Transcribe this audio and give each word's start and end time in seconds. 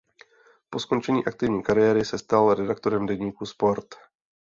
Po 0.69 0.79
skončení 0.79 1.25
aktivní 1.25 1.63
kariéry 1.63 2.05
se 2.05 2.17
stal 2.17 2.53
redaktorem 2.53 3.05
deníku 3.05 3.45
Sport. 3.45 3.95